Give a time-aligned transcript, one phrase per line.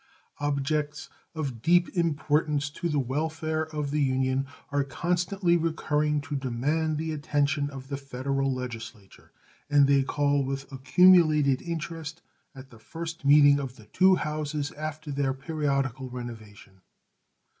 [0.39, 6.97] Objects of deep importance to the welfare of the Union are constantly recurring to demand
[6.97, 9.31] the attention of the Federal Legislature,
[9.69, 12.23] and they call with accumulated interest
[12.55, 16.81] at the first meeting of the two Houses after their periodical renovation.